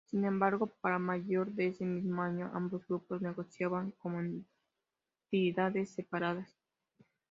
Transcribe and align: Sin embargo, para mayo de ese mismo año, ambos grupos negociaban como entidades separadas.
Sin 0.09 0.25
embargo, 0.25 0.65
para 0.81 0.97
mayo 0.97 1.45
de 1.45 1.67
ese 1.67 1.85
mismo 1.85 2.23
año, 2.23 2.49
ambos 2.55 2.83
grupos 2.87 3.21
negociaban 3.21 3.91
como 4.01 4.19
entidades 4.19 5.91
separadas. 5.93 6.57